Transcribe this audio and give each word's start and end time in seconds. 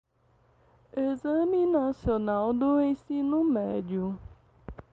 Exame 1.03 1.61
Nacional 1.71 2.53
do 2.55 2.79
Ensino 2.81 3.43
Médio 3.43 4.17